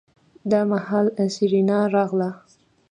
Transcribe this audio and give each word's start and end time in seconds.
دا 0.51 0.61
مهال 0.71 1.05
سېرېنا 1.35 1.79
راغله. 1.93 2.29